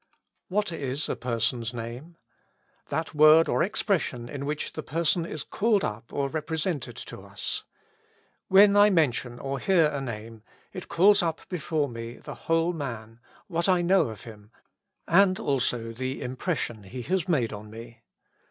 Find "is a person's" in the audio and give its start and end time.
0.71-1.75